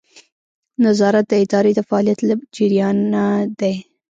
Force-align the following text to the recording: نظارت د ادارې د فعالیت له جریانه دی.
نظارت 0.85 1.25
د 1.29 1.33
ادارې 1.43 1.71
د 1.75 1.79
فعالیت 1.87 2.19
له 2.29 2.33
جریانه 2.57 3.23
دی. 3.59 3.75